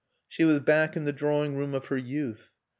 [0.27, 2.53] She was back in the drawing room of her youth.